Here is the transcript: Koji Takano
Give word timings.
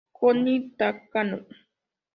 Koji 0.17 0.55
Takano 0.77 1.37